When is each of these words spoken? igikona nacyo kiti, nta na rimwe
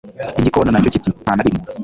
igikona 0.39 0.69
nacyo 0.71 0.89
kiti, 0.93 1.09
nta 1.23 1.33
na 1.35 1.43
rimwe 1.45 1.61